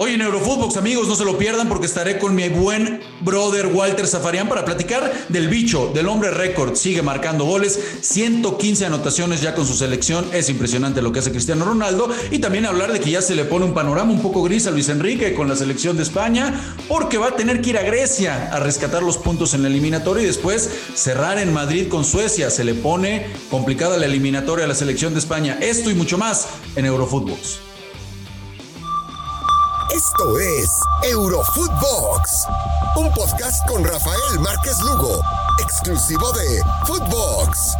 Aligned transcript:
Hoy 0.00 0.12
en 0.12 0.20
Eurofootbox, 0.20 0.76
amigos, 0.76 1.08
no 1.08 1.16
se 1.16 1.24
lo 1.24 1.36
pierdan 1.36 1.68
porque 1.68 1.86
estaré 1.86 2.18
con 2.18 2.32
mi 2.32 2.48
buen 2.48 3.00
brother 3.20 3.66
Walter 3.66 4.06
Zafarian 4.06 4.48
para 4.48 4.64
platicar 4.64 5.12
del 5.28 5.48
bicho, 5.48 5.90
del 5.92 6.06
hombre 6.06 6.30
récord. 6.30 6.76
Sigue 6.76 7.02
marcando 7.02 7.44
goles, 7.44 7.80
115 8.02 8.86
anotaciones 8.86 9.40
ya 9.40 9.56
con 9.56 9.66
su 9.66 9.74
selección. 9.74 10.24
Es 10.32 10.50
impresionante 10.50 11.02
lo 11.02 11.10
que 11.10 11.18
hace 11.18 11.32
Cristiano 11.32 11.64
Ronaldo. 11.64 12.10
Y 12.30 12.38
también 12.38 12.64
hablar 12.64 12.92
de 12.92 13.00
que 13.00 13.10
ya 13.10 13.22
se 13.22 13.34
le 13.34 13.44
pone 13.44 13.64
un 13.64 13.74
panorama 13.74 14.12
un 14.12 14.22
poco 14.22 14.44
gris 14.44 14.68
a 14.68 14.70
Luis 14.70 14.88
Enrique 14.88 15.34
con 15.34 15.48
la 15.48 15.56
selección 15.56 15.96
de 15.96 16.04
España, 16.04 16.54
porque 16.86 17.18
va 17.18 17.30
a 17.30 17.36
tener 17.36 17.60
que 17.60 17.70
ir 17.70 17.78
a 17.78 17.82
Grecia 17.82 18.50
a 18.52 18.60
rescatar 18.60 19.02
los 19.02 19.18
puntos 19.18 19.52
en 19.54 19.62
la 19.62 19.68
eliminatoria 19.68 20.22
y 20.22 20.26
después 20.26 20.70
cerrar 20.94 21.38
en 21.38 21.52
Madrid 21.52 21.88
con 21.88 22.04
Suecia. 22.04 22.50
Se 22.50 22.62
le 22.62 22.74
pone 22.74 23.26
complicada 23.50 23.96
la 23.96 24.06
eliminatoria 24.06 24.64
a 24.64 24.68
la 24.68 24.76
selección 24.76 25.12
de 25.12 25.18
España. 25.18 25.58
Esto 25.60 25.90
y 25.90 25.94
mucho 25.94 26.18
más 26.18 26.46
en 26.76 26.86
Eurofootbox. 26.86 27.67
Esto 29.98 30.38
es 30.38 30.70
Eurofootbox, 31.10 32.46
un 32.98 33.12
podcast 33.14 33.66
con 33.66 33.82
Rafael 33.82 34.38
Márquez 34.38 34.78
Lugo, 34.84 35.20
exclusivo 35.60 36.30
de 36.34 36.62
Footbox. 36.86 37.76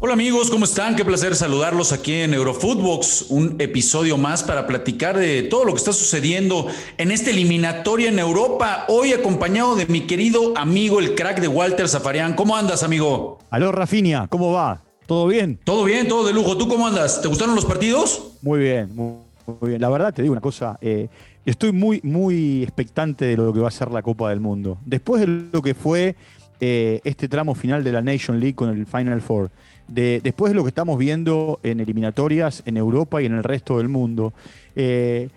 Hola 0.00 0.14
amigos, 0.14 0.50
¿cómo 0.50 0.64
están? 0.64 0.96
Qué 0.96 1.04
placer 1.04 1.36
saludarlos 1.36 1.92
aquí 1.92 2.14
en 2.14 2.34
Eurofootbox, 2.34 3.26
un 3.28 3.54
episodio 3.60 4.18
más 4.18 4.42
para 4.42 4.66
platicar 4.66 5.16
de 5.16 5.42
todo 5.42 5.64
lo 5.64 5.72
que 5.74 5.78
está 5.78 5.92
sucediendo 5.92 6.66
en 6.98 7.12
esta 7.12 7.30
eliminatoria 7.30 8.08
en 8.08 8.18
Europa. 8.18 8.84
Hoy 8.88 9.12
acompañado 9.12 9.76
de 9.76 9.86
mi 9.86 10.08
querido 10.08 10.52
amigo, 10.56 10.98
el 10.98 11.14
crack 11.14 11.40
de 11.40 11.46
Walter 11.46 11.88
Zafarian. 11.88 12.34
¿Cómo 12.34 12.56
andas, 12.56 12.82
amigo? 12.82 13.38
Aló, 13.50 13.70
Rafinia, 13.70 14.26
¿cómo 14.28 14.50
va? 14.50 14.82
¿Todo 15.06 15.28
bien? 15.28 15.60
Todo 15.62 15.84
bien, 15.84 16.08
todo 16.08 16.26
de 16.26 16.32
lujo. 16.32 16.56
¿Tú 16.56 16.66
cómo 16.66 16.88
andas? 16.88 17.22
¿Te 17.22 17.28
gustaron 17.28 17.54
los 17.54 17.66
partidos? 17.66 18.32
Muy 18.42 18.58
bien, 18.58 18.92
muy 18.96 19.23
muy 19.46 19.70
bien, 19.70 19.80
la 19.80 19.88
verdad 19.88 20.12
te 20.12 20.22
digo 20.22 20.32
una 20.32 20.40
cosa, 20.40 20.78
eh, 20.80 21.08
estoy 21.44 21.72
muy, 21.72 22.00
muy 22.02 22.62
expectante 22.62 23.26
de 23.26 23.36
lo 23.36 23.52
que 23.52 23.60
va 23.60 23.68
a 23.68 23.70
ser 23.70 23.90
la 23.90 24.02
Copa 24.02 24.30
del 24.30 24.40
Mundo. 24.40 24.78
Después 24.84 25.20
de 25.20 25.26
lo 25.26 25.62
que 25.62 25.74
fue 25.74 26.16
eh, 26.60 27.00
este 27.04 27.28
tramo 27.28 27.54
final 27.54 27.84
de 27.84 27.92
la 27.92 28.00
Nation 28.00 28.40
League 28.40 28.54
con 28.54 28.70
el 28.70 28.86
Final 28.86 29.20
Four, 29.20 29.50
de, 29.88 30.20
después 30.22 30.52
de 30.52 30.56
lo 30.56 30.62
que 30.62 30.68
estamos 30.68 30.98
viendo 30.98 31.60
en 31.62 31.80
eliminatorias 31.80 32.62
en 32.64 32.76
Europa 32.76 33.20
y 33.20 33.26
en 33.26 33.34
el 33.34 33.44
resto 33.44 33.78
del 33.78 33.88
mundo, 33.88 34.32
eh, 34.74 35.28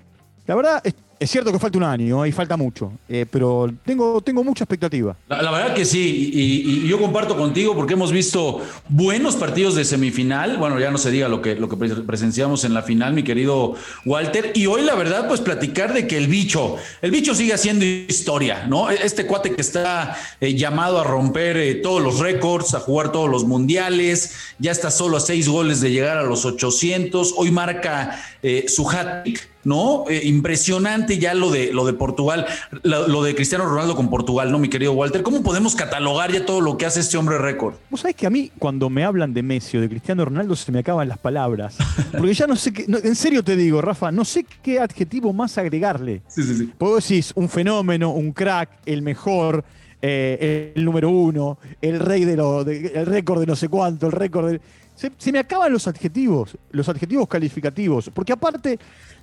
la 0.46 0.56
verdad 0.56 0.82
es 1.20 1.32
cierto 1.32 1.52
que 1.52 1.60
falta 1.60 1.78
un 1.78 1.84
año 1.84 2.26
y 2.26 2.32
falta 2.32 2.58
mucho, 2.58 2.92
eh, 3.10 3.26
pero 3.30 3.72
tengo, 3.86 4.22
tengo 4.22 4.44
mucha 4.44 4.64
expectativa. 4.64 5.16
La, 5.28 5.50
verdad 5.52 5.74
que 5.74 5.86
sí, 5.86 6.32
y, 6.34 6.88
yo 6.88 7.00
comparto 7.00 7.36
contigo 7.36 7.76
porque 7.76 7.94
hemos 7.94 8.12
visto 8.12 8.62
buenos 8.88 9.36
partidos 9.36 9.76
de 9.76 9.84
semifinal. 9.84 10.58
Bueno, 10.58 10.80
ya 10.80 10.92
no 10.92 10.98
se 10.98 11.10
diga 11.10 11.28
lo 11.28 11.42
que, 11.42 11.56
lo 11.56 11.70
que 11.70 11.76
presenciamos 11.76 12.64
en 12.66 12.74
la 12.74 12.84
final, 12.84 13.14
mi 13.14 13.24
querido 13.24 13.76
Walter. 14.06 14.52
Y 14.54 14.68
hoy, 14.68 14.84
la 14.84 14.96
verdad, 14.96 15.28
pues 15.28 15.42
platicar 15.42 15.94
de 15.94 16.08
que 16.08 16.18
el 16.18 16.28
bicho, 16.28 16.76
el 17.02 17.12
bicho 17.12 17.34
sigue 17.34 17.54
haciendo 17.54 17.84
historia, 17.84 18.66
¿no? 18.68 18.90
Este 18.90 19.26
cuate 19.26 19.56
que 19.56 19.62
está 19.62 20.18
eh, 20.40 20.54
llamado 20.54 21.00
a 21.00 21.04
romper 21.04 21.58
eh, 21.58 21.76
todos 21.76 22.02
los 22.02 22.20
récords, 22.20 22.76
a 22.76 22.80
jugar 22.80 23.12
todos 23.12 23.30
los 23.30 23.46
mundiales, 23.46 24.36
ya 24.60 24.72
está 24.72 24.92
solo 24.92 25.18
a 25.18 25.20
seis 25.20 25.50
goles 25.50 25.82
de 25.82 25.92
llegar 25.92 26.18
a 26.18 26.24
los 26.24 26.46
800. 26.46 27.34
Hoy 27.38 27.52
marca 27.52 28.20
su 28.68 28.88
hat-trick 28.90 29.57
¿no? 29.68 30.06
Eh, 30.10 30.22
impresionante 30.24 31.20
ya 31.20 31.34
lo 31.34 31.52
de, 31.52 31.74
lo 31.74 31.86
de 31.86 31.92
Portugal, 31.92 32.46
lo, 32.84 33.22
de 33.22 33.36
Cristiano 33.36 33.66
Ronaldo 33.66 33.98
con 33.98 34.10
Portugal, 34.10 34.50
¿no, 34.50 34.60
mi 34.60 34.70
querido 34.70 34.94
Walter? 34.94 35.24
¿Cómo 35.24 35.44
podemos 35.44 35.76
catalogar 35.76 36.32
ya 36.32 36.46
todo 36.46 36.62
lo 36.62 36.78
que 36.78 36.86
hace 36.86 37.02
este 37.02 37.18
hombre 37.18 37.38
récord? 37.38 37.76
Vos 37.90 38.00
sabés 38.00 38.16
que 38.16 38.26
a 38.26 38.30
mí, 38.30 38.50
cuando 38.58 38.90
me 38.90 39.04
hablan 39.04 39.34
de 39.34 39.44
Messi 39.44 39.78
o 39.78 39.82
de 39.82 39.90
Cristiano 39.90 40.24
Ronaldo, 40.24 40.56
se 40.56 40.72
me 40.72 40.80
acaban 40.80 41.10
las 41.10 41.18
palabras. 41.18 41.76
Porque 42.18 42.34
ya 42.34 42.48
no 42.48 42.56
sé 42.56 42.72
qué, 42.72 42.86
en 42.88 43.16
serio 43.16 43.44
te 43.44 43.58
digo, 43.58 43.82
Rafa, 43.82 44.10
no 44.10 44.24
sé 44.24 44.46
qué 44.64 44.80
adjetivo 44.80 45.34
más 45.34 45.58
agregarle. 45.58 46.22
Sí, 46.30 46.44
sí, 46.44 46.56
sí. 46.56 46.74
Puedo 46.78 46.96
decir 46.96 47.26
un 47.36 47.50
fenómeno, 47.50 48.12
un 48.12 48.32
crack, 48.32 48.70
el 48.86 49.02
mejor. 49.02 49.66
Eh, 50.00 50.74
el 50.76 50.86
número 50.86 51.10
uno, 51.10 51.58
el 51.82 52.00
rey 52.00 52.24
de 52.24 52.38
lo, 52.38 52.62
el 52.62 53.06
récord 53.08 53.40
de 53.40 53.48
no 53.48 53.56
sé 53.56 53.68
cuánto, 53.68 54.06
el 54.06 54.12
récord 54.12 54.52
de. 54.52 54.62
se, 54.94 55.32
me 55.32 55.40
acaban 55.40 55.74
los 55.74 55.88
adjetivos, 55.88 56.56
los 56.70 56.88
adjetivos 56.88 57.28
calificativos, 57.28 58.12
porque 58.14 58.32
aparte 58.32 58.78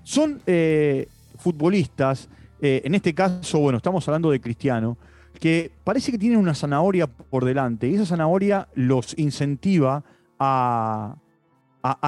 son 0.04 0.40
eh, 0.46 1.08
futbolistas, 1.38 2.28
eh, 2.60 2.82
en 2.84 2.94
este 2.94 3.12
caso, 3.12 3.58
bueno, 3.58 3.78
estamos 3.78 4.06
hablando 4.06 4.30
de 4.30 4.40
Cristiano, 4.40 4.96
que 5.40 5.72
parece 5.82 6.12
que 6.12 6.18
tienen 6.18 6.38
una 6.38 6.54
zanahoria 6.54 7.06
por 7.06 7.44
delante 7.44 7.88
y 7.88 7.94
esa 7.94 8.06
zanahoria 8.06 8.68
los 8.74 9.18
incentiva 9.18 10.04
a, 10.38 11.16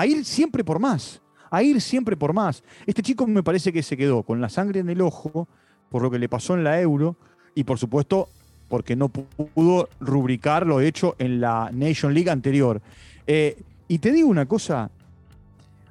ir 0.06 0.24
siempre 0.24 0.62
por 0.62 0.78
más, 0.78 1.20
a 1.50 1.62
ir 1.62 1.80
siempre 1.80 2.16
por 2.16 2.32
más. 2.32 2.62
Este 2.86 3.02
chico 3.02 3.26
me 3.26 3.42
parece 3.42 3.72
que 3.72 3.82
se 3.82 3.96
quedó 3.96 4.22
con 4.22 4.40
la 4.40 4.48
sangre 4.48 4.80
en 4.80 4.88
el 4.88 5.00
ojo 5.00 5.48
por 5.90 6.02
lo 6.02 6.10
que 6.10 6.18
le 6.18 6.28
pasó 6.28 6.54
en 6.54 6.64
la 6.64 6.80
Euro 6.80 7.16
y 7.54 7.64
por 7.64 7.78
supuesto 7.78 8.28
porque 8.68 8.96
no 8.96 9.08
pudo 9.08 9.88
rubricar 10.00 10.66
lo 10.66 10.80
hecho 10.80 11.14
en 11.18 11.40
la 11.40 11.70
Nation 11.72 12.14
League 12.14 12.30
anterior. 12.30 12.80
Eh, 13.26 13.62
y 13.88 13.98
te 13.98 14.12
digo 14.12 14.28
una 14.28 14.46
cosa, 14.46 14.90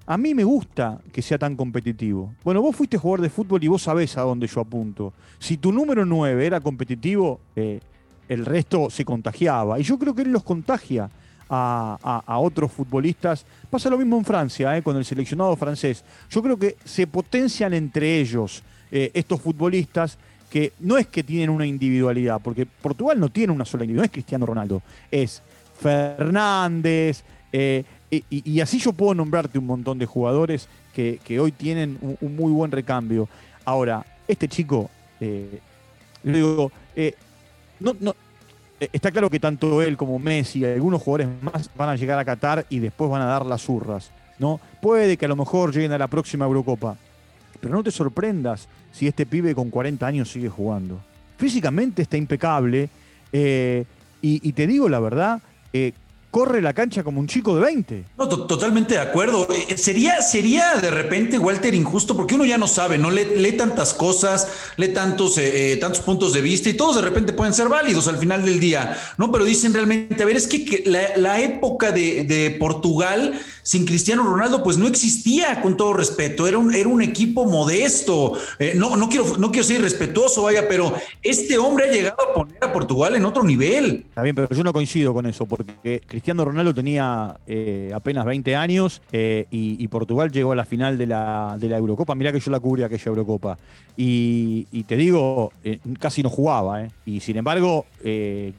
a 0.07 0.17
mí 0.17 0.35
me 0.35 0.43
gusta 0.43 0.99
que 1.11 1.21
sea 1.21 1.37
tan 1.37 1.55
competitivo. 1.55 2.33
Bueno, 2.43 2.61
vos 2.61 2.75
fuiste 2.75 2.97
jugador 2.97 3.21
de 3.21 3.29
fútbol 3.29 3.63
y 3.63 3.67
vos 3.67 3.81
sabés 3.81 4.17
a 4.17 4.21
dónde 4.21 4.47
yo 4.47 4.61
apunto. 4.61 5.13
Si 5.39 5.57
tu 5.57 5.71
número 5.71 6.05
9 6.05 6.45
era 6.45 6.61
competitivo, 6.61 7.39
eh, 7.55 7.79
el 8.29 8.45
resto 8.45 8.89
se 8.89 9.03
contagiaba. 9.03 9.79
Y 9.79 9.83
yo 9.83 9.97
creo 9.97 10.13
que 10.13 10.21
él 10.21 10.31
los 10.31 10.43
contagia 10.43 11.09
a, 11.49 12.37
otros 12.39 12.71
futbolistas. 12.71 13.45
Pasa 13.69 13.89
lo 13.89 13.97
mismo 13.97 14.17
en 14.17 14.25
Francia, 14.25 14.77
eh, 14.77 14.83
con 14.83 14.95
el 14.95 15.05
seleccionado 15.05 15.55
francés. 15.55 16.03
Yo 16.29 16.41
creo 16.41 16.57
que 16.57 16.75
se 16.83 17.07
potencian 17.07 17.73
entre 17.73 18.19
ellos 18.19 18.63
eh, 18.91 19.11
estos 19.13 19.41
futbolistas 19.41 20.17
que 20.49 20.73
no 20.79 20.97
es 20.97 21.07
que 21.07 21.23
tienen 21.23 21.49
una 21.49 21.65
individualidad, 21.65 22.39
porque 22.41 22.65
Portugal 22.65 23.19
no 23.19 23.29
tiene 23.29 23.51
una 23.51 23.65
sola 23.65 23.83
individualidad, 23.83 24.03
no 24.03 24.05
es 24.05 24.11
Cristiano 24.11 24.45
Ronaldo, 24.45 24.81
es 25.11 25.41
Fernández, 25.79 27.23
y, 28.29 28.59
así 28.59 28.79
yo 28.79 28.93
puedo 28.93 29.13
nombrarte 29.13 29.57
un 29.57 29.65
montón 29.65 29.97
de 29.97 30.05
jugadores 30.05 30.67
que, 30.93 31.39
hoy 31.39 31.51
tienen 31.51 31.97
un, 32.01 32.35
muy 32.35 32.51
buen 32.51 32.71
recambio. 32.71 33.27
Ahora, 33.63 34.05
este 34.27 34.47
chico, 34.47 34.89
eh, 35.19 35.59
digo, 36.23 36.71
eh, 36.95 37.13
no, 37.79 37.95
no, 37.99 38.15
eh, 38.79 38.89
está 38.93 39.11
claro 39.11 39.29
que 39.29 39.39
tanto 39.39 39.81
él 39.81 39.97
como 39.97 40.19
Messi 40.19 40.59
y 40.59 40.65
algunos 40.65 41.01
jugadores 41.01 41.29
más 41.41 41.69
van 41.75 41.89
a 41.89 41.95
llegar 41.95 42.19
a 42.19 42.25
Qatar 42.25 42.65
y 42.69 42.79
después 42.79 43.09
van 43.09 43.21
a 43.21 43.25
dar 43.25 43.45
las 43.45 43.61
zurras. 43.61 44.11
¿no? 44.39 44.59
Puede 44.81 45.17
que 45.17 45.25
a 45.25 45.29
lo 45.29 45.35
mejor 45.35 45.73
lleguen 45.73 45.91
a 45.91 45.97
la 45.97 46.07
próxima 46.07 46.45
Eurocopa, 46.45 46.97
pero 47.59 47.73
no 47.73 47.83
te 47.83 47.91
sorprendas 47.91 48.67
si 48.91 49.07
este 49.07 49.25
pibe 49.25 49.55
con 49.55 49.69
40 49.69 50.05
años 50.05 50.31
sigue 50.31 50.49
jugando. 50.49 50.99
Físicamente 51.37 52.01
está 52.01 52.17
impecable 52.17 52.89
y, 53.31 53.85
y, 54.21 54.53
te 54.53 54.65
digo 54.65 54.87
la 54.87 54.99
verdad, 54.99 55.41
corre 56.35 56.61
la 56.61 56.73
cancha 56.73 57.01
como 57.01 57.21
un 57.21 57.27
chico 57.27 57.55
de 57.55 57.61
20. 57.61 58.03
No, 58.17 58.27
totalmente 58.27 58.95
de 58.95 58.99
acuerdo. 58.99 59.47
Eh, 59.49 59.77
sería, 59.77 60.21
sería 60.21 60.75
de 60.81 60.91
repente, 60.91 61.39
Walter, 61.39 61.73
injusto, 61.73 62.13
porque 62.13 62.35
uno 62.35 62.43
ya 62.43 62.57
no 62.57 62.67
sabe, 62.67 62.97
¿no? 62.97 63.09
Lee, 63.09 63.53
tantas 63.53 63.93
cosas, 63.93 64.49
lee 64.75 64.89
tantos, 64.89 65.37
eh, 65.37 65.71
eh, 65.71 65.77
tantos 65.77 66.01
puntos 66.01 66.33
de 66.33 66.41
vista 66.41 66.67
y 66.67 66.73
todos 66.73 66.97
de 66.97 67.03
repente 67.03 67.31
pueden 67.31 67.53
ser 67.53 67.69
válidos 67.69 68.09
al 68.09 68.17
final 68.17 68.43
del 68.43 68.59
día, 68.59 68.97
¿no? 69.17 69.31
Pero 69.31 69.45
dicen 69.45 69.73
realmente, 69.73 70.21
a 70.21 70.25
ver, 70.25 70.35
es 70.35 70.47
que, 70.47 70.83
la, 70.85 71.39
época 71.39 71.93
de, 71.93 72.57
Portugal 72.59 73.39
sin 73.63 73.85
Cristiano 73.85 74.23
Ronaldo, 74.23 74.61
pues 74.61 74.77
no 74.77 74.87
existía, 74.87 75.61
con 75.61 75.77
todo 75.77 75.93
respeto. 75.93 76.49
Era 76.49 76.57
un, 76.57 76.75
era 76.75 76.89
un 76.89 77.01
equipo 77.01 77.45
modesto. 77.45 78.33
no, 78.75 78.97
no, 78.97 79.07
quiero, 79.07 79.37
no 79.37 79.51
quiero 79.51 79.65
ser 79.65 79.79
irrespetuoso, 79.79 80.43
vaya, 80.43 80.67
pero 80.67 80.93
este 81.21 81.57
hombre 81.57 81.85
ha 81.85 81.91
llegado 81.93 82.17
a 82.21 82.33
poner 82.33 82.61
a 82.61 82.73
Portugal 82.73 83.15
en 83.15 83.23
otro 83.23 83.41
nivel. 83.41 84.05
Está 84.09 84.21
bien, 84.21 84.35
pero 84.35 84.49
yo 84.49 84.63
no 84.65 84.73
coincido 84.73 85.13
con 85.13 85.25
eso, 85.27 85.45
porque 85.45 86.01
Cristiano 86.05 86.24
Ronaldo 86.33 86.73
tenía 86.73 87.37
eh, 87.45 87.91
apenas 87.93 88.25
20 88.25 88.55
años 88.55 89.01
eh, 89.11 89.45
y, 89.51 89.87
Portugal 89.87 90.31
llegó 90.31 90.51
a 90.51 90.55
la 90.55 90.65
final 90.65 90.97
de 90.97 91.05
la, 91.05 91.55
de 91.59 91.69
la 91.69 91.77
Eurocopa. 91.77 92.15
Mirá 92.15 92.31
que 92.31 92.39
yo 92.39 92.51
la 92.51 92.59
cubrí 92.59 92.83
aquella 92.83 93.03
Eurocopa. 93.05 93.57
Y, 93.95 94.83
te 94.87 94.97
digo, 94.97 95.53
eh, 95.63 95.79
casi 95.99 96.23
no 96.23 96.29
jugaba. 96.29 96.87
Y 97.05 97.19
sin 97.19 97.37
embargo, 97.37 97.85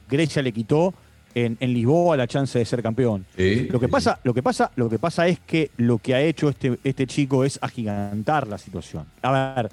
Grecia 0.09 0.43
le 0.43 0.53
quitó 0.53 0.95
en, 1.35 1.57
Lisboa 1.61 2.17
la 2.17 2.27
chance 2.27 2.59
de 2.59 2.65
ser 2.65 2.83
campeón. 2.83 3.27
lo, 3.37 3.81
que 3.81 3.89
pasa, 3.89 4.19
lo, 4.23 4.33
que 4.33 4.43
pasa, 4.43 4.71
lo 4.77 4.89
que 4.89 4.99
pasa 4.99 5.27
es 5.27 5.41
que 5.41 5.71
lo 5.77 5.99
que 5.99 6.15
ha 6.15 6.23
hecho 6.23 6.49
este, 6.49 6.79
este 6.85 7.07
chico 7.07 7.45
es 7.45 7.59
agigantar 7.61 8.47
la 8.47 8.59
situación. 8.59 9.05
A 9.23 9.55
ver, 9.55 9.71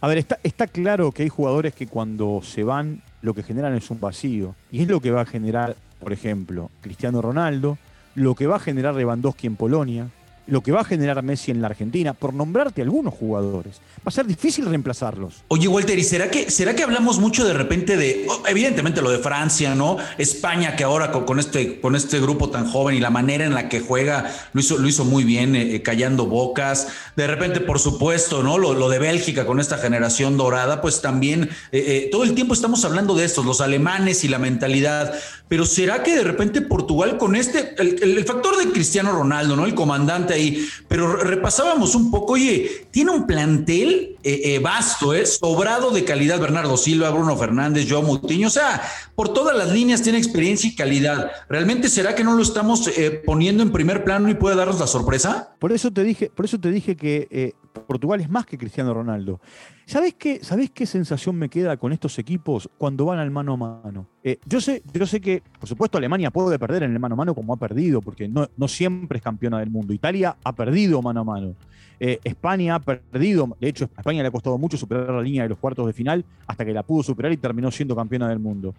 a 0.00 0.08
ver 0.08 0.18
está, 0.18 0.38
está 0.42 0.66
claro 0.66 1.12
que 1.12 1.22
hay 1.22 1.28
jugadores 1.28 1.74
que 1.74 1.86
cuando 1.86 2.40
se 2.42 2.64
van 2.64 3.00
lo 3.22 3.34
que 3.34 3.42
generan 3.42 3.74
es 3.74 3.90
un 3.90 4.00
vacío. 4.00 4.54
Y 4.70 4.82
es 4.82 4.88
lo 4.88 5.00
que 5.00 5.10
va 5.10 5.22
a 5.22 5.26
generar 5.26 5.76
por 5.98 6.12
ejemplo, 6.12 6.70
Cristiano 6.80 7.22
Ronaldo, 7.22 7.78
lo 8.14 8.34
que 8.34 8.46
va 8.46 8.56
a 8.56 8.60
generar 8.60 8.94
Lewandowski 8.94 9.46
en 9.46 9.56
Polonia, 9.56 10.10
lo 10.48 10.62
que 10.62 10.72
va 10.72 10.80
a 10.80 10.84
generar 10.84 11.22
Messi 11.22 11.50
en 11.50 11.60
la 11.60 11.68
Argentina, 11.68 12.14
por 12.14 12.34
nombrarte 12.34 12.82
algunos 12.82 13.14
jugadores. 13.14 13.80
Va 13.98 14.06
a 14.06 14.10
ser 14.10 14.26
difícil 14.26 14.66
reemplazarlos. 14.66 15.44
Oye, 15.48 15.68
Walter, 15.68 15.98
¿y 15.98 16.04
será 16.04 16.30
que, 16.30 16.50
será 16.50 16.74
que 16.74 16.82
hablamos 16.82 17.18
mucho 17.18 17.46
de 17.46 17.52
repente 17.52 17.96
de, 17.96 18.26
oh, 18.28 18.42
evidentemente 18.46 19.02
lo 19.02 19.10
de 19.10 19.18
Francia, 19.18 19.74
¿no? 19.74 19.98
España, 20.16 20.74
que 20.74 20.84
ahora 20.84 21.12
con, 21.12 21.38
este, 21.38 21.80
con 21.80 21.94
este 21.94 22.18
grupo 22.20 22.50
tan 22.50 22.70
joven 22.70 22.96
y 22.96 23.00
la 23.00 23.10
manera 23.10 23.44
en 23.44 23.54
la 23.54 23.68
que 23.68 23.80
juega, 23.80 24.32
lo 24.52 24.60
hizo, 24.60 24.78
lo 24.78 24.88
hizo 24.88 25.04
muy 25.04 25.24
bien, 25.24 25.54
eh, 25.54 25.74
eh, 25.74 25.82
callando 25.82 26.26
bocas. 26.26 26.88
De 27.14 27.26
repente, 27.26 27.60
por 27.60 27.78
supuesto, 27.78 28.42
¿no? 28.42 28.58
Lo, 28.58 28.88
de 28.88 28.98
Bélgica 28.98 29.44
con 29.44 29.60
esta 29.60 29.76
generación 29.76 30.38
dorada, 30.38 30.80
pues 30.80 31.02
también 31.02 31.50
eh, 31.72 32.08
todo 32.10 32.24
el 32.24 32.34
tiempo 32.34 32.54
estamos 32.54 32.84
hablando 32.86 33.14
de 33.14 33.26
estos, 33.26 33.44
los 33.44 33.60
alemanes 33.60 34.24
y 34.24 34.28
la 34.28 34.38
mentalidad. 34.38 35.12
Pero 35.48 35.64
¿será 35.64 36.02
que 36.02 36.14
de 36.14 36.24
repente 36.24 36.60
Portugal 36.60 37.16
con 37.18 37.34
este, 37.34 37.74
el, 37.78 38.24
factor 38.24 38.56
de 38.58 38.70
Cristiano 38.70 39.12
Ronaldo, 39.12 39.56
¿no? 39.56 39.64
El 39.64 39.74
comandante 39.74 40.37
ahí, 40.38 40.68
pero 40.88 41.16
repasábamos 41.16 41.94
un 41.94 42.10
poco, 42.10 42.34
oye, 42.34 42.86
tiene 42.90 43.10
un 43.10 43.26
plantel 43.26 44.16
eh, 44.22 44.40
eh, 44.44 44.58
vasto, 44.58 45.14
¿eh? 45.14 45.26
sobrado 45.26 45.90
de 45.90 46.04
calidad, 46.04 46.40
Bernardo 46.40 46.76
Silva, 46.76 47.10
Bruno 47.10 47.36
Fernández, 47.36 47.86
Joe 47.88 48.02
Mutiño, 48.02 48.48
o 48.48 48.50
sea, 48.50 48.82
por 49.14 49.32
todas 49.32 49.56
las 49.56 49.72
líneas 49.72 50.02
tiene 50.02 50.18
experiencia 50.18 50.68
y 50.68 50.74
calidad. 50.74 51.30
¿Realmente 51.48 51.88
será 51.88 52.14
que 52.14 52.24
no 52.24 52.34
lo 52.34 52.42
estamos 52.42 52.88
eh, 52.88 53.22
poniendo 53.24 53.62
en 53.62 53.72
primer 53.72 54.04
plano 54.04 54.28
y 54.28 54.34
puede 54.34 54.56
darnos 54.56 54.80
la 54.80 54.86
sorpresa? 54.86 55.54
Por 55.58 55.72
eso 55.72 55.90
te 55.90 56.04
dije, 56.04 56.30
por 56.34 56.44
eso 56.44 56.58
te 56.58 56.70
dije 56.70 56.96
que 56.96 57.54
Portugal 57.86 58.20
es 58.20 58.28
más 58.28 58.46
que 58.46 58.58
Cristiano 58.58 58.92
Ronaldo. 58.94 59.40
¿Sabés 59.86 60.14
qué, 60.14 60.40
qué 60.74 60.86
sensación 60.86 61.36
me 61.36 61.48
queda 61.48 61.76
con 61.76 61.92
estos 61.92 62.18
equipos 62.18 62.68
cuando 62.78 63.06
van 63.06 63.18
al 63.18 63.30
mano 63.30 63.54
a 63.54 63.56
mano? 63.56 64.06
Eh, 64.22 64.38
yo, 64.46 64.60
sé, 64.60 64.82
yo 64.92 65.06
sé 65.06 65.20
que, 65.20 65.42
por 65.58 65.68
supuesto, 65.68 65.98
Alemania 65.98 66.30
puede 66.30 66.58
perder 66.58 66.82
en 66.82 66.92
el 66.92 66.98
mano 66.98 67.14
a 67.14 67.16
mano 67.16 67.34
como 67.34 67.52
ha 67.54 67.56
perdido, 67.56 68.00
porque 68.00 68.28
no, 68.28 68.68
siempre 68.68 69.18
es 69.18 69.24
campeona 69.24 69.58
del 69.60 69.70
mundo. 69.70 69.92
Italia 69.92 70.36
ha 70.42 70.52
perdido 70.54 71.00
mano 71.02 71.20
a 71.20 71.24
mano. 71.24 71.54
Eh, 72.00 72.20
España 72.22 72.76
ha 72.76 72.80
perdido, 72.80 73.56
de 73.60 73.68
hecho, 73.68 73.90
a 73.96 74.00
España 74.00 74.22
le 74.22 74.28
ha 74.28 74.30
costado 74.30 74.56
mucho 74.58 74.76
superar 74.76 75.10
la 75.10 75.22
línea 75.22 75.42
de 75.42 75.48
los 75.48 75.58
cuartos 75.58 75.86
de 75.86 75.92
final 75.92 76.24
hasta 76.46 76.64
que 76.64 76.72
la 76.72 76.82
pudo 76.82 77.02
superar 77.02 77.32
y 77.32 77.36
terminó 77.36 77.70
siendo 77.70 77.96
campeona 77.96 78.28
del 78.28 78.38
mundo. 78.38 78.74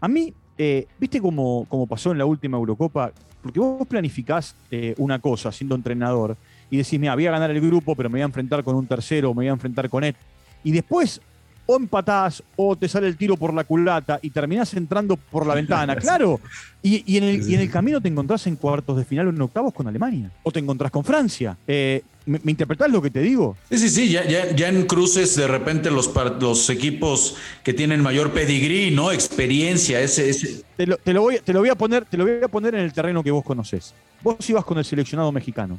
A 0.00 0.08
mí, 0.08 0.32
eh, 0.56 0.86
¿viste 0.98 1.20
cómo, 1.20 1.66
pasó 1.88 2.12
en 2.12 2.18
la 2.18 2.24
última 2.24 2.56
Eurocopa? 2.56 3.12
Porque 3.42 3.58
vos 3.58 3.86
planificás 3.86 4.54
una 4.98 5.18
cosa 5.18 5.50
siendo 5.50 5.74
entrenador 5.74 6.36
y 6.72 6.78
decís, 6.78 6.98
mira, 6.98 7.14
voy 7.14 7.26
a 7.26 7.30
ganar 7.30 7.50
el 7.50 7.60
grupo, 7.60 7.94
pero 7.94 8.08
me 8.08 8.14
voy 8.14 8.22
a 8.22 8.24
enfrentar 8.24 8.64
con 8.64 8.74
un 8.74 8.86
tercero, 8.86 9.28
me 9.34 9.42
voy 9.42 9.48
a 9.48 9.52
enfrentar 9.52 9.90
con 9.90 10.04
él. 10.04 10.16
Y 10.64 10.72
después 10.72 11.20
o 11.66 11.76
empatás 11.76 12.42
o 12.56 12.76
te 12.76 12.88
sale 12.88 13.08
el 13.08 13.16
tiro 13.18 13.36
por 13.36 13.52
la 13.52 13.64
culata 13.64 14.18
y 14.22 14.30
terminás 14.30 14.72
entrando 14.72 15.16
por 15.16 15.46
la 15.46 15.54
ventana, 15.54 15.96
claro. 16.00 16.40
Y, 16.82 17.18
en 17.18 17.24
el, 17.24 17.70
camino 17.70 18.00
te 18.00 18.08
encontrás 18.08 18.46
en 18.46 18.56
cuartos 18.56 18.96
de 18.96 19.04
final 19.04 19.26
o 19.26 19.30
en 19.30 19.42
octavos 19.42 19.74
con 19.74 19.86
Alemania. 19.86 20.32
O 20.44 20.50
te 20.50 20.60
encontrás 20.60 20.90
con 20.90 21.04
Francia. 21.04 21.58
Eh, 21.66 22.02
¿me, 22.24 22.40
interpretás 22.46 22.90
lo 22.90 23.02
que 23.02 23.10
te 23.10 23.20
digo? 23.20 23.54
Sí, 23.70 23.76
sí, 23.76 23.88
sí. 23.90 24.10
Ya, 24.10 24.26
ya, 24.26 24.68
en 24.68 24.86
cruces, 24.86 25.36
de 25.36 25.46
repente, 25.46 25.90
los, 25.90 26.10
los 26.40 26.70
equipos 26.70 27.36
que 27.62 27.74
tienen 27.74 28.00
mayor 28.00 28.32
pedigrí, 28.32 28.90
¿no? 28.90 29.12
Experiencia, 29.12 30.00
ese. 30.00 30.30
ese... 30.30 30.62
Te, 30.76 30.86
lo, 30.86 31.20
voy, 31.20 31.38
te, 31.44 31.52
lo 31.52 31.60
voy 31.60 31.68
a 31.68 31.74
poner, 31.74 32.06
te 32.06 32.16
lo 32.16 32.24
voy 32.24 32.42
a 32.42 32.48
poner 32.48 32.74
en 32.74 32.80
el 32.80 32.94
terreno 32.94 33.22
que 33.22 33.30
vos 33.30 33.44
conocés. 33.44 33.92
Vos 34.22 34.48
ibas 34.48 34.64
con 34.64 34.78
el 34.78 34.84
seleccionado 34.86 35.30
mexicano 35.30 35.78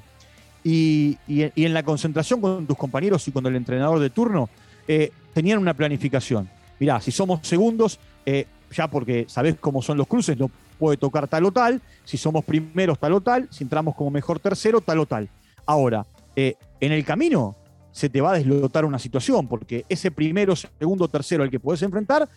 y, 0.64 1.18
en 1.28 1.74
la 1.74 1.84
concentración 1.84 2.40
con 2.40 2.66
tus 2.66 2.78
compañeros 2.78 3.28
y 3.28 3.32
con 3.32 3.46
el 3.46 3.56
entrenador 3.56 4.00
de 4.00 4.10
turno, 4.10 4.50
eh, 4.88 5.12
tenían 5.34 5.60
una 5.60 5.74
planificación. 5.74 6.50
Mirá, 6.80 7.02
si 7.02 7.12
somos 7.12 7.46
segundos, 7.46 8.00
eh, 8.26 8.48
ya 8.72 8.88
porque 8.88 9.26
sabés 9.28 9.56
cómo 9.60 9.82
son 9.82 9.98
los 9.98 10.08
cruces, 10.08 10.38
no 10.38 10.50
puede 10.80 10.98
tocar 10.98 11.28
tal 11.28 11.46
o 11.46 11.52
tal. 11.52 11.82
Si 12.06 12.18
somos 12.18 12.44
primeros, 12.44 13.00
tal 13.00 13.14
o 13.14 13.22
tal. 13.22 13.48
Si 13.52 13.64
entramos 13.64 13.96
como 13.96 14.10
mejor 14.10 14.40
tercero, 14.40 14.82
tal 14.82 15.00
o 15.00 15.06
tal. 15.06 15.30
Ahora, 15.66 16.06
eh, 16.36 16.56
en 16.80 16.92
el 16.92 17.06
camino 17.06 17.56
se 17.92 18.10
te 18.10 18.22
va 18.22 18.32
a 18.32 18.34
deslotar 18.34 18.86
una 18.86 18.98
situación, 18.98 19.48
porque 19.48 19.86
ese 19.88 20.12
primero, 20.12 20.56
segundo, 20.56 21.08
tercero 21.08 21.44
al 21.44 21.52
que 21.52 21.60
puedes 21.60 21.82
enfrentar, 21.84 22.28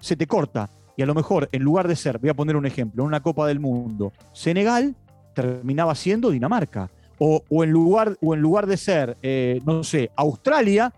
se 0.00 0.14
te 0.14 0.26
corta. 0.26 0.68
Y 0.96 1.02
a 1.02 1.06
lo 1.06 1.14
mejor, 1.14 1.48
en 1.52 1.62
lugar 1.62 1.88
de 1.88 1.96
ser, 1.96 2.18
voy 2.18 2.30
a 2.30 2.34
poner 2.34 2.56
un 2.56 2.66
ejemplo, 2.66 3.02
en 3.02 3.08
una 3.08 3.22
Copa 3.22 3.46
del 3.46 3.60
Mundo, 3.60 4.12
Senegal 4.32 4.94
terminaba 5.34 5.94
siendo 5.94 6.30
Dinamarca 6.30 6.90
o, 7.18 7.42
en, 7.64 7.70
lugar, 7.70 8.16
o 8.20 8.34
en 8.34 8.40
lugar 8.40 8.66
de 8.66 8.76
ser, 8.76 9.16
eh, 9.22 9.60
no 9.64 9.82
sé, 9.84 10.10
Australia, 10.16 10.92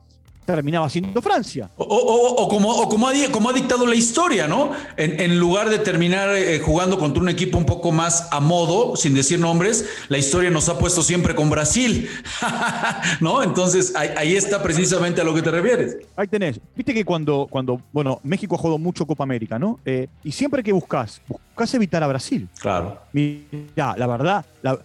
terminaba 0.54 0.88
siendo 0.88 1.20
Francia. 1.20 1.70
O, 1.76 2.48
como, 2.48 2.88
como, 2.88 3.06
ha, 3.06 3.52
dictado 3.52 3.86
la 3.86 3.94
historia, 3.94 4.48
¿no? 4.48 4.70
En, 4.96 5.38
lugar 5.38 5.68
de 5.68 5.78
terminar 5.78 6.34
eh, 6.34 6.58
jugando 6.60 6.98
contra 6.98 7.22
un 7.22 7.28
equipo 7.28 7.58
un 7.58 7.66
poco 7.66 7.92
más 7.92 8.28
a 8.30 8.40
modo, 8.40 8.96
sin 8.96 9.12
decir 9.12 9.38
nombres, 9.38 9.86
la 10.08 10.16
historia 10.16 10.48
nos 10.48 10.70
ha 10.70 10.78
puesto 10.78 11.02
siempre 11.02 11.34
con 11.34 11.50
Brasil, 11.50 12.08
¿no? 13.20 13.42
Entonces 13.42 13.94
ahí, 13.94 14.36
está 14.36 14.62
precisamente 14.62 15.20
a 15.20 15.24
lo 15.24 15.34
que 15.34 15.42
te 15.42 15.50
refieres. 15.50 15.98
Ahí 16.16 16.28
tenés. 16.28 16.58
Viste 16.74 16.94
que 16.94 17.04
cuando, 17.04 17.46
cuando 17.50 17.82
bueno, 17.92 18.18
México 18.22 18.54
ha 18.54 18.58
jugado 18.58 18.78
mucho 18.78 19.06
Copa 19.06 19.24
América, 19.24 19.58
¿no? 19.58 19.78
Eh, 19.84 20.08
y 20.24 20.32
siempre 20.32 20.62
que 20.62 20.72
buscas, 20.72 21.20
buscas 21.28 21.47
evitar 21.74 22.02
a 22.02 22.06
Brasil. 22.06 22.48
Claro. 22.60 23.00
Mira, 23.12 23.96
la 23.96 24.06
verdad, 24.06 24.44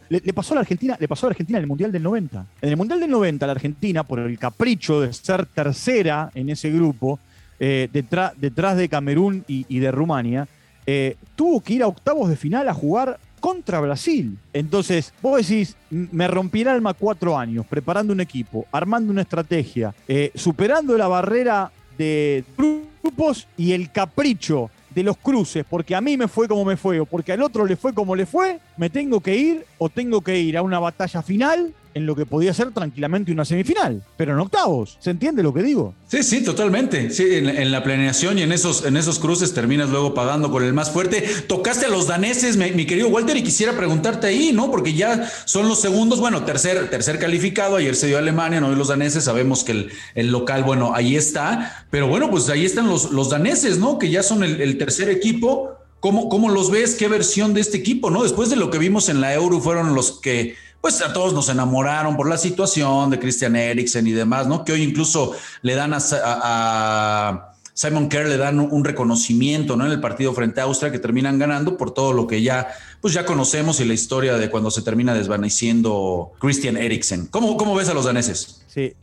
le, 0.09 0.33
pasó 0.33 0.53
a 0.53 0.55
la 0.55 0.61
Argentina, 0.61 0.97
le 0.99 1.07
pasó 1.07 1.25
a 1.25 1.29
la 1.29 1.31
Argentina 1.31 1.57
en 1.57 1.63
el 1.63 1.67
Mundial 1.67 1.91
del 1.91 2.03
90. 2.03 2.45
En 2.61 2.69
el 2.69 2.77
Mundial 2.77 2.99
del 2.99 3.09
90, 3.09 3.45
la 3.45 3.51
Argentina, 3.51 4.03
por 4.03 4.19
el 4.19 4.37
capricho 4.39 5.01
de 5.01 5.13
ser 5.13 5.45
tercera 5.45 6.31
en 6.33 6.49
ese 6.49 6.71
grupo, 6.71 7.19
eh, 7.59 7.89
detrás, 7.91 8.33
detrás, 8.37 8.77
de 8.77 8.89
Camerún 8.89 9.43
y, 9.47 9.79
de 9.79 9.91
Rumania, 9.91 10.47
eh, 10.85 11.15
tuvo 11.35 11.61
que 11.61 11.73
ir 11.73 11.83
a 11.83 11.87
octavos 11.87 12.29
de 12.29 12.35
final 12.35 12.67
a 12.67 12.73
jugar 12.73 13.19
contra 13.39 13.79
Brasil. 13.81 14.37
Entonces, 14.53 15.13
vos 15.21 15.37
decís, 15.37 15.75
me 15.89 16.27
rompí 16.27 16.61
el 16.61 16.69
alma 16.69 16.93
cuatro 16.93 17.37
años 17.37 17.65
preparando 17.65 18.13
un 18.13 18.21
equipo, 18.21 18.65
armando 18.71 19.11
una 19.11 19.21
estrategia, 19.21 19.93
eh, 20.07 20.31
superando 20.33 20.97
la 20.97 21.07
barrera 21.07 21.71
de 21.97 22.43
grupos 22.57 23.47
y 23.57 23.73
el 23.73 23.91
capricho 23.91 24.71
de 24.93 25.03
los 25.03 25.17
cruces, 25.17 25.65
porque 25.69 25.95
a 25.95 26.01
mí 26.01 26.17
me 26.17 26.27
fue 26.27 26.47
como 26.47 26.65
me 26.65 26.77
fue, 26.77 26.99
o 26.99 27.05
porque 27.05 27.31
al 27.31 27.41
otro 27.41 27.65
le 27.65 27.75
fue 27.75 27.93
como 27.93 28.15
le 28.15 28.25
fue, 28.25 28.59
me 28.77 28.89
tengo 28.89 29.19
que 29.21 29.35
ir 29.35 29.65
o 29.77 29.89
tengo 29.89 30.21
que 30.21 30.39
ir 30.39 30.57
a 30.57 30.61
una 30.61 30.79
batalla 30.79 31.21
final 31.21 31.73
en 31.93 32.05
lo 32.05 32.15
que 32.15 32.25
podía 32.25 32.53
ser 32.53 32.71
tranquilamente 32.71 33.31
una 33.31 33.45
semifinal, 33.45 34.03
pero 34.17 34.33
en 34.33 34.39
octavos. 34.39 34.97
¿Se 34.99 35.09
entiende 35.09 35.43
lo 35.43 35.53
que 35.53 35.63
digo? 35.63 35.93
Sí, 36.07 36.23
sí, 36.23 36.43
totalmente. 36.43 37.09
Sí, 37.09 37.25
en, 37.31 37.71
la 37.71 37.83
planeación 37.83 38.37
y 38.39 38.41
en 38.41 38.51
esos, 38.51 38.85
en 38.85 38.97
esos 38.97 39.19
cruces 39.19 39.53
terminas 39.53 39.89
luego 39.89 40.13
pagando 40.13 40.51
con 40.51 40.63
el 40.63 40.73
más 40.73 40.91
fuerte. 40.91 41.23
Tocaste 41.47 41.85
a 41.85 41.89
los 41.89 42.07
daneses, 42.07 42.57
mi, 42.57 42.85
querido 42.85 43.09
Walter, 43.09 43.37
y 43.37 43.43
quisiera 43.43 43.73
preguntarte 43.73 44.27
ahí, 44.27 44.51
¿no? 44.53 44.69
Porque 44.71 44.93
ya 44.93 45.29
son 45.45 45.67
los 45.67 45.79
segundos, 45.81 46.19
bueno, 46.19 46.43
tercer, 46.43 46.89
tercer 46.89 47.19
calificado, 47.19 47.77
ayer 47.77 47.95
se 47.95 48.07
dio 48.07 48.17
Alemania, 48.17 48.61
no 48.61 48.73
los 48.73 48.87
daneses, 48.87 49.23
sabemos 49.23 49.63
que 49.63 49.89
el, 50.15 50.31
local, 50.31 50.63
bueno, 50.63 50.93
ahí 50.95 51.15
está, 51.15 51.85
pero 51.89 52.07
bueno, 52.07 52.29
pues 52.29 52.49
ahí 52.49 52.65
están 52.65 52.87
los, 52.87 53.11
los 53.11 53.29
daneses, 53.29 53.77
¿no? 53.77 53.99
Que 53.99 54.09
ya 54.09 54.23
son 54.23 54.43
el, 54.43 54.77
tercer 54.77 55.09
equipo. 55.09 55.77
¿Cómo, 55.99 56.27
¿Cómo, 56.27 56.49
los 56.49 56.69
ves? 56.69 56.95
¿Qué 56.95 57.07
versión 57.07 57.53
de 57.53 57.61
este 57.61 57.77
equipo? 57.77 58.09
¿no? 58.09 58.23
Después 58.23 58.49
de 58.49 58.57
lo 58.57 58.69
que 58.69 58.77
vimos 58.77 59.07
en 59.07 59.21
la 59.21 59.33
Euro, 59.33 59.61
fueron 59.61 59.95
los 59.95 60.19
que 60.19 60.55
pues 60.83 61.01
a 61.01 61.13
todos 61.13 61.33
nos 61.33 61.47
enamoraron 61.47 62.17
por 62.17 62.27
la 62.27 62.37
situación 62.37 63.09
de 63.09 63.17
Christian 63.17 63.55
Eriksen 63.55 64.05
y 64.05 64.11
demás, 64.11 64.47
¿no? 64.47 64.65
Que 64.65 64.73
hoy 64.73 64.83
incluso 64.83 65.31
le 65.61 65.75
dan 65.75 65.93
a, 65.93 67.53
Simon 67.73 68.09
Kerr 68.09 68.27
le 68.27 68.35
dan 68.35 68.59
un 68.59 68.83
reconocimiento, 68.83 69.77
¿no? 69.77 69.85
En 69.85 69.93
el 69.93 70.01
partido 70.01 70.33
frente 70.33 70.59
a 70.59 70.65
Austria 70.65 70.91
que 70.91 70.99
terminan 70.99 71.39
ganando 71.39 71.77
por 71.77 71.93
todo 71.93 72.11
lo 72.11 72.27
que 72.27 72.41
ya, 72.41 72.67
pues 72.99 73.13
ya 73.13 73.23
conocemos 73.23 73.79
y 73.79 73.85
la 73.85 73.93
historia 73.93 74.35
de 74.35 74.49
cuando 74.49 74.69
se 74.71 74.81
termina 74.81 75.13
desvaneciendo 75.13 76.33
Christian 76.37 76.75
Eriksen. 76.75 77.27
¿Cómo, 77.27 77.55
cómo 77.55 77.75
ves 77.75 77.87
a 77.87 77.93
los 77.93 78.03
daneses? 78.03 78.61
Sí, 78.67 78.93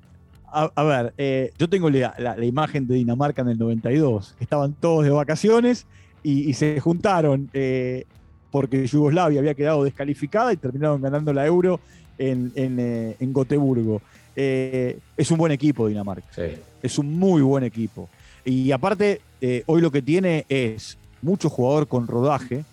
a, 0.53 0.83
ver, 0.83 1.15
eh, 1.17 1.51
yo 1.59 1.67
tengo 1.67 1.89
la, 1.89 2.37
imagen 2.45 2.89
de 2.89 2.97
Dinamarca 2.97 3.41
en 3.41 3.49
el 3.49 3.59
92. 3.59 4.35
Estaban 4.39 4.75
todos 4.75 5.05
de 5.05 5.11
vacaciones 5.13 5.87
y, 6.23 6.53
se 6.53 6.79
juntaron 6.79 7.49
eh, 7.55 8.05
porque 8.51 8.87
Yugoslavia 8.87 9.41
había 9.41 9.55
quedado 9.55 9.85
descalificada 9.85 10.53
y 10.53 10.57
terminaron 10.57 11.01
ganando 11.01 11.33
la 11.33 11.47
Euro 11.47 11.81
en, 12.19 12.53
eh, 12.57 13.17
Gotemburgo. 13.21 14.03
Eh, 14.37 14.99
es 15.17 15.31
un 15.31 15.39
buen 15.39 15.53
equipo 15.53 15.89
Dinamarca. 15.89 16.27
Es 16.83 16.99
un 16.99 17.19
muy 17.19 17.43
buen 17.43 17.65
equipo. 17.65 18.09
Y 18.45 18.73
aparte, 18.73 19.21
eh, 19.41 19.63
hoy 19.67 19.81
lo 19.81 19.91
que 19.91 20.03
tiene 20.03 20.45
es 20.49 20.99
mucho 21.23 21.51
jugador 21.51 21.89
con 21.89 22.07
rodaje. 22.07 22.65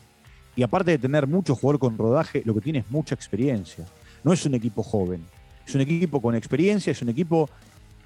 Y 0.55 0.63
aparte 0.63 0.91
de 0.91 0.97
tener 0.97 1.27
mucho 1.27 1.55
jugador 1.55 1.79
con 1.79 1.97
rodaje, 1.97 2.41
lo 2.45 2.53
que 2.55 2.61
tiene 2.61 2.79
es 2.79 2.89
mucha 2.89 3.13
experiencia. 3.13 3.85
No 4.23 4.33
es 4.33 4.45
un 4.45 4.55
equipo 4.55 4.81
joven. 4.81 5.23
Es 5.67 5.75
un 5.75 5.81
equipo 5.81 6.21
con 6.21 6.35
experiencia, 6.35 6.91
es 6.91 7.01
un 7.01 7.09
equipo 7.09 7.49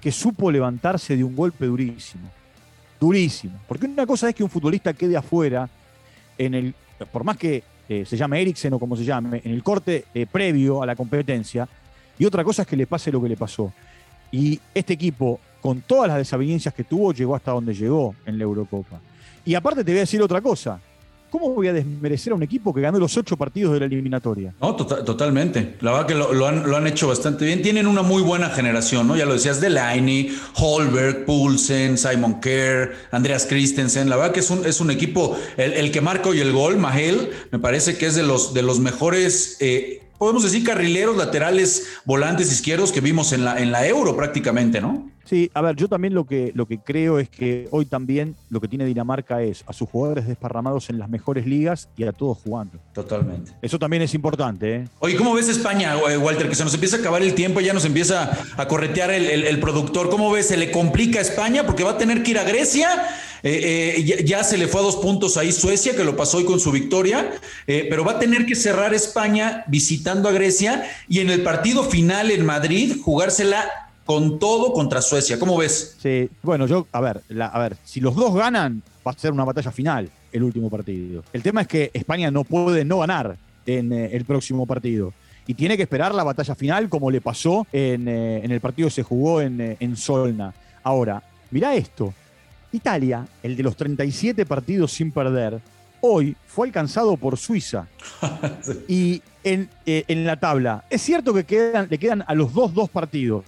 que 0.00 0.12
supo 0.12 0.50
levantarse 0.50 1.16
de 1.16 1.24
un 1.24 1.34
golpe 1.34 1.66
durísimo. 1.66 2.28
Durísimo. 3.00 3.58
Porque 3.66 3.86
una 3.86 4.06
cosa 4.06 4.28
es 4.28 4.34
que 4.34 4.42
un 4.42 4.50
futbolista 4.50 4.92
quede 4.92 5.16
afuera 5.16 5.70
en 6.36 6.54
el 6.54 6.74
por 7.06 7.24
más 7.24 7.36
que 7.36 7.62
eh, 7.88 8.04
se 8.06 8.16
llame 8.16 8.40
Eriksen 8.40 8.72
o 8.72 8.78
como 8.78 8.96
se 8.96 9.04
llame, 9.04 9.40
en 9.44 9.52
el 9.52 9.62
corte 9.62 10.04
eh, 10.14 10.26
previo 10.30 10.82
a 10.82 10.86
la 10.86 10.96
competencia, 10.96 11.68
y 12.18 12.24
otra 12.24 12.44
cosa 12.44 12.62
es 12.62 12.68
que 12.68 12.76
le 12.76 12.86
pase 12.86 13.10
lo 13.10 13.20
que 13.20 13.28
le 13.28 13.36
pasó. 13.36 13.72
Y 14.30 14.60
este 14.74 14.94
equipo, 14.94 15.40
con 15.60 15.80
todas 15.82 16.08
las 16.08 16.18
desavenencias 16.18 16.72
que 16.72 16.84
tuvo, 16.84 17.12
llegó 17.12 17.34
hasta 17.34 17.52
donde 17.52 17.74
llegó 17.74 18.14
en 18.24 18.38
la 18.38 18.44
Eurocopa. 18.44 19.00
Y 19.44 19.54
aparte 19.54 19.84
te 19.84 19.90
voy 19.90 19.98
a 19.98 20.02
decir 20.02 20.22
otra 20.22 20.40
cosa. 20.40 20.80
¿Cómo 21.32 21.50
voy 21.50 21.66
a 21.66 21.72
desmerecer 21.72 22.34
a 22.34 22.36
un 22.36 22.42
equipo 22.42 22.74
que 22.74 22.82
ganó 22.82 22.98
los 22.98 23.16
ocho 23.16 23.38
partidos 23.38 23.72
de 23.72 23.80
la 23.80 23.86
eliminatoria? 23.86 24.54
No, 24.60 24.76
tota-, 24.76 25.02
totalmente. 25.02 25.76
La 25.80 25.92
verdad 25.92 26.06
que 26.06 26.14
lo, 26.14 26.46
han, 26.76 26.86
hecho 26.86 27.08
bastante 27.08 27.46
bien. 27.46 27.62
Tienen 27.62 27.86
una 27.86 28.02
muy 28.02 28.22
buena 28.22 28.50
generación, 28.50 29.08
¿no? 29.08 29.16
Ya 29.16 29.24
lo 29.24 29.32
decías, 29.32 29.58
Delaney, 29.58 30.36
Holberg, 30.56 31.24
Poulsen, 31.24 31.96
Simon 31.96 32.38
Kerr, 32.38 32.92
Andreas 33.10 33.46
Christensen. 33.46 34.10
La 34.10 34.16
verdad 34.16 34.32
que 34.32 34.40
es 34.40 34.50
un, 34.50 34.66
es 34.66 34.80
un 34.80 34.90
equipo, 34.90 35.34
el, 35.56 35.90
que 35.90 36.02
marca 36.02 36.28
hoy 36.28 36.40
el 36.40 36.52
gol, 36.52 36.76
Mahel, 36.76 37.30
me 37.50 37.58
parece 37.58 37.96
que 37.96 38.06
es 38.06 38.14
de 38.14 38.22
los, 38.22 38.52
de 38.52 38.62
los 38.62 38.78
mejores 38.78 39.56
eh, 39.60 40.02
podemos 40.18 40.44
decir, 40.44 40.62
carrileros, 40.64 41.16
laterales, 41.16 41.88
volantes 42.04 42.52
izquierdos 42.52 42.92
que 42.92 43.00
vimos 43.00 43.32
en 43.32 43.44
la, 43.44 43.58
en 43.58 43.72
la 43.72 43.86
Euro 43.88 44.14
prácticamente, 44.14 44.80
¿no? 44.80 45.10
Sí, 45.24 45.50
a 45.54 45.60
ver, 45.60 45.76
yo 45.76 45.88
también 45.88 46.14
lo 46.14 46.24
que, 46.24 46.52
lo 46.54 46.66
que 46.66 46.78
creo 46.78 47.18
es 47.18 47.28
que 47.28 47.68
hoy 47.70 47.86
también 47.86 48.34
lo 48.50 48.60
que 48.60 48.68
tiene 48.68 48.84
Dinamarca 48.84 49.42
es 49.42 49.64
a 49.66 49.72
sus 49.72 49.88
jugadores 49.88 50.26
desparramados 50.26 50.90
en 50.90 50.98
las 50.98 51.08
mejores 51.08 51.46
ligas 51.46 51.88
y 51.96 52.04
a 52.04 52.12
todos 52.12 52.38
jugando. 52.38 52.78
Totalmente. 52.92 53.52
Eso 53.62 53.78
también 53.78 54.02
es 54.02 54.14
importante. 54.14 54.74
¿eh? 54.74 54.88
Oye, 54.98 55.16
¿cómo 55.16 55.34
ves 55.34 55.48
España, 55.48 55.96
eh, 56.10 56.16
Walter? 56.16 56.48
Que 56.48 56.54
se 56.54 56.64
nos 56.64 56.74
empieza 56.74 56.96
a 56.96 57.00
acabar 57.00 57.22
el 57.22 57.34
tiempo, 57.34 57.60
y 57.60 57.64
ya 57.64 57.72
nos 57.72 57.84
empieza 57.84 58.32
a 58.56 58.68
corretear 58.68 59.10
el, 59.10 59.60
productor. 59.60 60.10
¿Cómo 60.10 60.30
ves? 60.30 60.48
¿Se 60.48 60.56
le 60.56 60.70
complica 60.70 61.18
a 61.18 61.22
España? 61.22 61.64
Porque 61.64 61.84
va 61.84 61.92
a 61.92 61.98
tener 61.98 62.22
que 62.22 62.32
ir 62.32 62.38
a 62.38 62.44
Grecia. 62.44 62.88
Eh, 63.44 63.96
eh, 63.98 64.24
ya, 64.24 64.44
se 64.44 64.56
le 64.56 64.68
fue 64.68 64.80
a 64.80 64.84
dos 64.84 64.96
puntos 64.96 65.36
ahí 65.36 65.50
Suecia, 65.50 65.96
que 65.96 66.04
lo 66.04 66.16
pasó 66.16 66.38
hoy 66.38 66.44
con 66.44 66.60
su 66.60 66.70
victoria, 66.70 67.32
pero 67.66 68.04
va 68.04 68.12
a 68.12 68.18
tener 68.18 68.46
que 68.46 68.54
cerrar 68.54 68.94
España 68.94 69.64
visitando 69.66 70.28
a 70.28 70.32
Grecia 70.32 70.84
y 71.08 71.20
en 71.20 71.30
el 71.30 71.42
partido 71.42 71.84
final 71.84 72.30
en 72.30 72.46
Madrid 72.46 72.96
jugársela 73.02 73.68
con 74.04 74.38
todo 74.38 74.72
contra 74.72 75.00
Suecia. 75.00 75.38
¿Cómo 75.38 75.56
ves? 75.56 75.96
Sí, 76.00 76.28
bueno, 76.42 76.66
yo, 76.66 76.86
a 76.92 77.00
ver, 77.00 77.22
a 77.40 77.58
ver, 77.58 77.76
si 77.84 78.00
los 78.00 78.14
dos 78.14 78.34
ganan, 78.34 78.82
va 79.06 79.12
a 79.12 79.18
ser 79.18 79.32
una 79.32 79.44
batalla 79.44 79.70
final 79.70 80.10
el 80.32 80.42
último 80.42 80.70
partido. 80.70 81.22
El 81.32 81.42
tema 81.42 81.62
es 81.62 81.68
que 81.68 81.90
España 81.92 82.30
no 82.30 82.44
puede 82.44 82.84
no 82.84 82.98
ganar 82.98 83.36
en 83.66 83.92
eh, 83.92 84.10
el 84.12 84.24
próximo 84.24 84.66
partido. 84.66 85.12
Y 85.46 85.54
tiene 85.54 85.76
que 85.76 85.82
esperar 85.82 86.14
la 86.14 86.24
batalla 86.24 86.54
final 86.54 86.88
como 86.88 87.10
le 87.10 87.20
pasó 87.20 87.66
en, 87.72 88.06
eh, 88.08 88.40
el 88.44 88.60
partido 88.60 88.88
que 88.88 88.94
se 88.94 89.02
jugó 89.02 89.40
en, 89.40 89.60
eh, 89.60 89.76
en 89.80 89.96
Solna. 89.96 90.54
Ahora, 90.82 91.22
mira 91.50 91.74
esto. 91.74 92.14
Italia, 92.70 93.26
el 93.42 93.56
de 93.56 93.62
los 93.62 93.76
37 93.76 94.46
partidos 94.46 94.92
sin 94.92 95.12
perder, 95.12 95.60
hoy 96.00 96.34
fue 96.46 96.68
alcanzado 96.68 97.16
por 97.16 97.36
Suiza. 97.36 97.86
Y 98.88 99.20
en, 99.44 99.68
en, 99.84 100.24
la 100.24 100.38
tabla, 100.38 100.84
es 100.88 101.02
cierto 101.02 101.34
que 101.34 101.44
quedan, 101.44 101.88
le 101.90 101.98
quedan 101.98 102.24
a 102.26 102.34
los 102.34 102.54
dos 102.54 102.72
dos 102.72 102.88
partidos, 102.88 103.44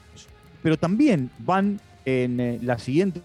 pero 0.65 0.79
también 0.79 1.31
van 1.41 1.79
en 2.07 2.41
eh, 2.41 2.59
la 2.63 2.79
siguiente 2.79 3.21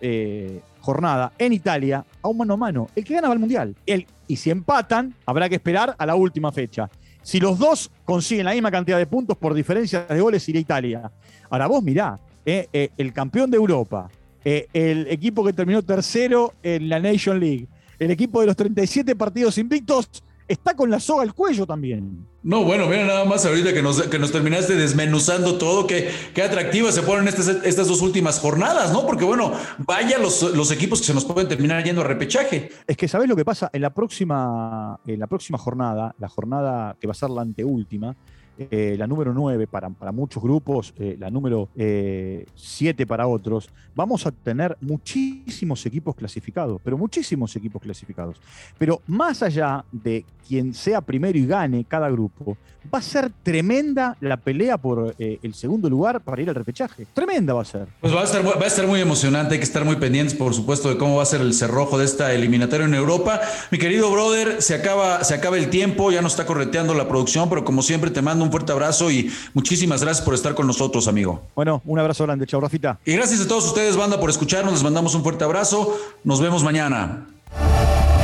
eh, 0.00 0.60
jornada 0.78 1.32
en 1.36 1.52
Italia 1.52 2.04
a 2.22 2.28
un 2.28 2.38
mano 2.38 2.54
a 2.54 2.56
mano. 2.56 2.88
El 2.94 3.04
que 3.04 3.14
gana 3.14 3.26
va 3.26 3.32
al 3.32 3.40
Mundial. 3.40 3.74
El, 3.84 4.06
y 4.28 4.36
si 4.36 4.50
empatan, 4.50 5.12
habrá 5.26 5.48
que 5.48 5.56
esperar 5.56 5.96
a 5.98 6.06
la 6.06 6.14
última 6.14 6.52
fecha. 6.52 6.88
Si 7.20 7.40
los 7.40 7.58
dos 7.58 7.90
consiguen 8.04 8.44
la 8.44 8.52
misma 8.52 8.70
cantidad 8.70 8.96
de 8.96 9.08
puntos 9.08 9.36
por 9.36 9.54
diferencia 9.54 10.04
de 10.04 10.20
goles, 10.20 10.48
irá 10.48 10.60
Italia. 10.60 11.10
Ahora 11.50 11.66
vos 11.66 11.82
mirá, 11.82 12.20
eh, 12.46 12.90
el 12.96 13.12
campeón 13.12 13.50
de 13.50 13.56
Europa, 13.56 14.08
el 14.44 15.08
equipo 15.08 15.44
que 15.44 15.52
terminó 15.52 15.82
tercero 15.82 16.54
en 16.62 16.88
la 16.88 17.00
Nation 17.00 17.40
League, 17.40 17.66
el 17.98 18.12
equipo 18.12 18.40
de 18.40 18.46
los 18.46 18.54
37 18.54 19.16
partidos 19.16 19.58
invictos, 19.58 20.22
está 20.48 20.74
con 20.74 20.90
la 20.90 21.00
soga 21.00 21.22
al 21.22 21.34
cuello 21.34 21.66
también. 21.66 22.26
No, 22.42 22.62
bueno, 22.64 22.86
mira 22.86 23.06
nada 23.06 23.24
más 23.24 23.46
ahorita 23.46 23.72
que 23.72 23.82
nos, 23.82 24.02
que 24.02 24.18
nos 24.18 24.30
terminaste 24.30 24.74
desmenuzando 24.74 25.56
todo, 25.56 25.86
qué, 25.86 26.10
qué 26.34 26.42
atractivas 26.42 26.94
se 26.94 27.02
ponen 27.02 27.26
estas, 27.26 27.48
estas 27.48 27.88
dos 27.88 28.02
últimas 28.02 28.38
jornadas, 28.38 28.92
¿no? 28.92 29.06
Porque 29.06 29.24
bueno, 29.24 29.52
vaya 29.78 30.18
los, 30.18 30.42
los 30.54 30.70
equipos 30.70 31.00
que 31.00 31.06
se 31.06 31.14
nos 31.14 31.24
pueden 31.24 31.48
terminar 31.48 31.82
yendo 31.82 32.02
a 32.02 32.04
repechaje. 32.04 32.70
Es 32.86 32.96
que, 32.96 33.08
¿sabés 33.08 33.28
lo 33.28 33.36
que 33.36 33.44
pasa? 33.44 33.70
En 33.72 33.80
la 33.80 33.94
próxima, 33.94 35.00
en 35.06 35.20
la 35.20 35.26
próxima 35.26 35.56
jornada, 35.56 36.14
la 36.18 36.28
jornada 36.28 36.96
que 37.00 37.06
va 37.06 37.12
a 37.12 37.14
ser 37.14 37.30
la 37.30 37.42
anteúltima, 37.42 38.14
eh, 38.56 38.94
la 38.96 39.06
número 39.06 39.34
9 39.34 39.66
para, 39.66 39.90
para 39.90 40.12
muchos 40.12 40.42
grupos, 40.42 40.94
eh, 40.98 41.16
la 41.18 41.28
número 41.28 41.68
7 41.74 43.02
eh, 43.02 43.06
para 43.06 43.26
otros, 43.26 43.68
vamos 43.96 44.26
a 44.26 44.30
tener 44.30 44.76
muchísimos 44.80 45.84
equipos 45.86 46.14
clasificados, 46.14 46.80
pero 46.84 46.96
muchísimos 46.96 47.54
equipos 47.56 47.82
clasificados. 47.82 48.40
Pero 48.78 49.02
más 49.08 49.42
allá 49.42 49.84
de 49.90 50.24
quien 50.46 50.72
sea 50.72 51.00
primero 51.00 51.36
y 51.38 51.46
gane 51.46 51.84
cada 51.84 52.08
grupo, 52.10 52.56
va 52.92 52.98
a 52.98 53.02
ser 53.02 53.32
tremenda 53.42 54.16
la 54.20 54.36
pelea 54.36 54.76
por 54.76 55.14
el 55.18 55.54
segundo 55.54 55.88
lugar 55.88 56.20
para 56.20 56.42
ir 56.42 56.48
al 56.50 56.54
repechaje. 56.54 57.06
Tremenda 57.14 57.54
va 57.54 57.62
a 57.62 57.64
ser. 57.64 57.86
Pues 58.00 58.14
va 58.14 58.20
a, 58.20 58.24
estar, 58.24 58.44
va 58.44 58.62
a 58.62 58.66
estar 58.66 58.86
muy 58.86 59.00
emocionante, 59.00 59.54
hay 59.54 59.58
que 59.58 59.64
estar 59.64 59.86
muy 59.86 59.96
pendientes, 59.96 60.36
por 60.36 60.52
supuesto, 60.52 60.90
de 60.90 60.98
cómo 60.98 61.16
va 61.16 61.22
a 61.22 61.26
ser 61.26 61.40
el 61.40 61.54
cerrojo 61.54 61.96
de 61.96 62.04
esta 62.04 62.32
eliminatoria 62.34 62.86
en 62.86 62.94
Europa. 62.94 63.40
Mi 63.70 63.78
querido 63.78 64.10
brother, 64.10 64.60
se 64.60 64.74
acaba, 64.74 65.24
se 65.24 65.32
acaba 65.32 65.56
el 65.56 65.70
tiempo, 65.70 66.12
ya 66.12 66.20
nos 66.20 66.32
está 66.32 66.44
correteando 66.44 66.92
la 66.92 67.08
producción, 67.08 67.48
pero 67.48 67.64
como 67.64 67.80
siempre 67.80 68.10
te 68.10 68.20
mando 68.44 68.46
un 68.46 68.50
fuerte 68.50 68.72
abrazo 68.72 69.10
y 69.10 69.32
muchísimas 69.54 70.02
gracias 70.02 70.24
por 70.24 70.34
estar 70.34 70.54
con 70.54 70.66
nosotros, 70.66 71.08
amigo. 71.08 71.42
Bueno, 71.54 71.82
un 71.84 71.98
abrazo 71.98 72.24
grande, 72.24 72.46
chao, 72.46 72.60
Rafita. 72.60 72.98
Y 73.04 73.14
gracias 73.14 73.40
a 73.40 73.48
todos 73.48 73.66
ustedes, 73.66 73.96
banda, 73.96 74.20
por 74.20 74.30
escucharnos. 74.30 74.74
Les 74.74 74.82
mandamos 74.82 75.14
un 75.14 75.22
fuerte 75.22 75.44
abrazo. 75.44 75.98
Nos 76.24 76.40
vemos 76.40 76.62
mañana. 76.62 77.26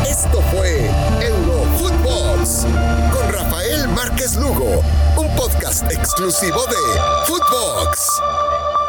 Esto 0.09 0.41
fue 0.51 0.91
Eurofootbox 1.21 2.67
con 3.13 3.33
Rafael 3.33 3.89
Márquez 3.89 4.37
Lugo, 4.37 4.83
un 5.17 5.37
podcast 5.37 5.91
exclusivo 5.91 6.61
de 6.67 7.27
Footbox. 7.27 8.80